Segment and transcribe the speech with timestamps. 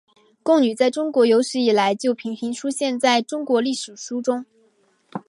[0.41, 4.43] 贡女在中国有史以来就频频出现在中国史书中。